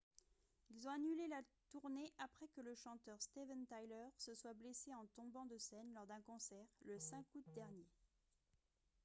[0.71, 5.05] ils ont annulé la tournée après que le chanteur steven tyler se soit blessé en
[5.15, 7.85] tombant de scène lors d'un concert le 5 août dernier